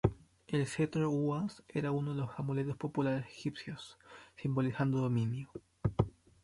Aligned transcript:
El 0.47 0.65
cetro 0.65 1.11
uas 1.11 1.61
era 1.69 1.91
uno 1.91 2.15
de 2.15 2.21
los 2.21 2.31
amuletos 2.39 2.75
populares 2.75 3.27
egipcios, 3.27 3.99
simbolizando 4.35 4.97
dominio. 4.99 5.51